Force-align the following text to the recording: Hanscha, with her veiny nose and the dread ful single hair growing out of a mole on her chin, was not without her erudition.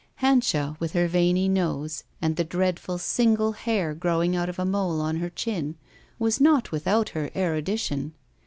Hanscha, 0.15 0.75
with 0.79 0.93
her 0.93 1.07
veiny 1.07 1.47
nose 1.47 2.05
and 2.23 2.35
the 2.35 2.43
dread 2.43 2.79
ful 2.79 2.97
single 2.97 3.51
hair 3.51 3.93
growing 3.93 4.35
out 4.35 4.49
of 4.49 4.57
a 4.57 4.65
mole 4.65 4.99
on 4.99 5.17
her 5.17 5.29
chin, 5.29 5.75
was 6.17 6.41
not 6.41 6.71
without 6.71 7.09
her 7.09 7.29
erudition. 7.35 8.15